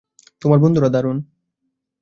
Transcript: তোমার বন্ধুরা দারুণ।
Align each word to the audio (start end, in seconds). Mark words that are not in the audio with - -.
তোমার 0.41 0.59
বন্ধুরা 0.59 0.89
দারুণ। 0.89 1.17